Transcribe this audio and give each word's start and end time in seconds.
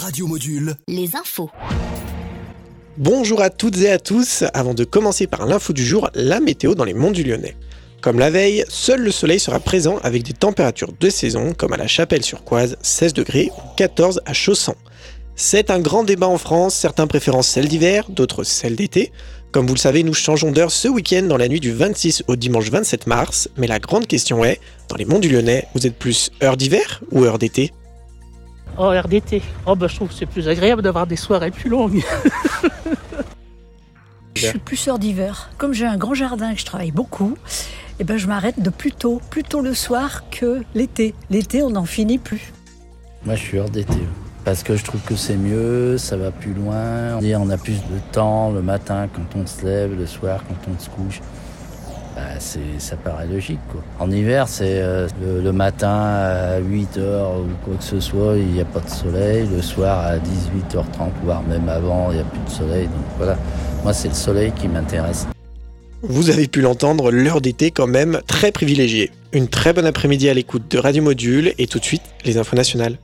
Radio 0.00 0.26
Module. 0.26 0.76
Les 0.88 1.14
infos. 1.14 1.50
Bonjour 2.96 3.42
à 3.42 3.50
toutes 3.50 3.76
et 3.76 3.90
à 3.90 3.98
tous. 3.98 4.44
Avant 4.54 4.72
de 4.72 4.84
commencer 4.84 5.26
par 5.26 5.44
l'info 5.44 5.74
du 5.74 5.84
jour, 5.84 6.08
la 6.14 6.40
météo 6.40 6.74
dans 6.74 6.84
les 6.84 6.94
monts 6.94 7.10
du 7.10 7.22
Lyonnais. 7.22 7.54
Comme 8.00 8.18
la 8.18 8.30
veille, 8.30 8.64
seul 8.70 9.02
le 9.02 9.10
soleil 9.10 9.38
sera 9.38 9.60
présent 9.60 9.98
avec 10.02 10.22
des 10.22 10.32
températures 10.32 10.94
de 10.98 11.10
saison, 11.10 11.52
comme 11.52 11.74
à 11.74 11.76
la 11.76 11.86
Chapelle-sur-Coise, 11.86 12.78
16 12.80 13.12
degrés 13.12 13.50
ou 13.58 13.76
14 13.76 14.22
à 14.24 14.32
Chausson. 14.32 14.74
C'est 15.36 15.70
un 15.70 15.80
grand 15.80 16.02
débat 16.02 16.28
en 16.28 16.38
France, 16.38 16.74
certains 16.74 17.06
préférant 17.06 17.42
celle 17.42 17.68
d'hiver, 17.68 18.06
d'autres 18.08 18.42
celle 18.42 18.76
d'été. 18.76 19.12
Comme 19.52 19.66
vous 19.66 19.74
le 19.74 19.80
savez, 19.80 20.02
nous 20.02 20.14
changeons 20.14 20.50
d'heure 20.50 20.70
ce 20.70 20.88
week-end 20.88 21.24
dans 21.24 21.36
la 21.36 21.48
nuit 21.48 21.60
du 21.60 21.72
26 21.72 22.24
au 22.26 22.36
dimanche 22.36 22.70
27 22.70 23.06
mars, 23.06 23.50
mais 23.58 23.66
la 23.66 23.78
grande 23.78 24.06
question 24.06 24.44
est, 24.46 24.60
dans 24.88 24.96
les 24.96 25.04
monts 25.04 25.18
du 25.18 25.28
Lyonnais, 25.28 25.66
vous 25.74 25.86
êtes 25.86 25.98
plus 25.98 26.30
heure 26.42 26.56
d'hiver 26.56 27.02
ou 27.12 27.24
heure 27.24 27.38
d'été? 27.38 27.72
Oh, 28.82 28.84
heure 28.84 29.08
d'été. 29.08 29.42
Oh, 29.66 29.76
bah, 29.76 29.88
je 29.88 29.96
trouve 29.96 30.08
que 30.08 30.14
c'est 30.14 30.24
plus 30.24 30.48
agréable 30.48 30.80
d'avoir 30.80 31.06
des 31.06 31.16
soirées 31.16 31.50
plus 31.50 31.68
longues. 31.68 32.02
Je 34.34 34.46
suis 34.46 34.58
plus 34.58 34.88
heure 34.88 34.98
d'hiver. 34.98 35.50
Comme 35.58 35.74
j'ai 35.74 35.84
un 35.84 35.98
grand 35.98 36.14
jardin 36.14 36.48
et 36.48 36.54
que 36.54 36.60
je 36.60 36.64
travaille 36.64 36.92
beaucoup, 36.92 37.36
eh 37.98 38.04
ben, 38.04 38.16
je 38.16 38.26
m'arrête 38.26 38.58
de 38.58 38.70
plus 38.70 38.92
tôt, 38.92 39.20
plus 39.28 39.42
tôt 39.42 39.60
le 39.60 39.74
soir 39.74 40.22
que 40.30 40.62
l'été. 40.74 41.14
L'été, 41.28 41.62
on 41.62 41.68
n'en 41.68 41.84
finit 41.84 42.16
plus. 42.16 42.54
Moi, 43.26 43.34
je 43.34 43.42
suis 43.42 43.58
heure 43.58 43.68
d'été. 43.68 43.98
Parce 44.46 44.62
que 44.62 44.76
je 44.76 44.84
trouve 44.84 45.02
que 45.02 45.14
c'est 45.14 45.36
mieux, 45.36 45.98
ça 45.98 46.16
va 46.16 46.30
plus 46.30 46.54
loin. 46.54 47.18
On 47.18 47.50
a 47.50 47.58
plus 47.58 47.82
de 47.82 47.98
temps 48.12 48.50
le 48.50 48.62
matin 48.62 49.08
quand 49.14 49.38
on 49.38 49.46
se 49.46 49.62
lève, 49.62 49.94
le 49.94 50.06
soir 50.06 50.42
quand 50.48 50.72
on 50.72 50.78
se 50.78 50.88
couche. 50.88 51.20
Bah, 52.20 52.38
ça 52.78 52.96
paraît 52.96 53.26
logique. 53.26 53.58
En 53.98 54.10
hiver, 54.10 54.46
c'est 54.48 54.82
euh, 54.82 55.08
le, 55.22 55.40
le 55.40 55.52
matin 55.52 55.88
à 55.88 56.60
8h 56.60 56.98
ou 56.98 57.48
quoi 57.64 57.74
que 57.78 57.84
ce 57.84 58.00
soit, 58.00 58.36
il 58.36 58.46
n'y 58.46 58.60
a 58.60 58.64
pas 58.64 58.80
de 58.80 58.88
soleil. 58.88 59.48
Le 59.50 59.62
soir 59.62 60.00
à 60.00 60.16
18h30, 60.16 61.10
voire 61.24 61.42
même 61.42 61.68
avant, 61.68 62.10
il 62.10 62.16
n'y 62.16 62.20
a 62.20 62.24
plus 62.24 62.40
de 62.44 62.50
soleil. 62.50 62.84
Donc 62.86 63.04
voilà, 63.16 63.38
moi, 63.82 63.92
c'est 63.92 64.08
le 64.08 64.14
soleil 64.14 64.52
qui 64.52 64.68
m'intéresse. 64.68 65.26
Vous 66.02 66.30
avez 66.30 66.48
pu 66.48 66.60
l'entendre, 66.60 67.10
l'heure 67.10 67.40
d'été 67.40 67.70
quand 67.70 67.86
même 67.86 68.20
très 68.26 68.52
privilégiée. 68.52 69.10
Une 69.32 69.48
très 69.48 69.72
bonne 69.72 69.86
après-midi 69.86 70.28
à 70.28 70.34
l'écoute 70.34 70.70
de 70.70 70.78
Radio 70.78 71.02
Module 71.02 71.54
et 71.58 71.66
tout 71.66 71.78
de 71.78 71.84
suite 71.84 72.02
les 72.24 72.38
infos 72.38 72.56
nationales. 72.56 72.98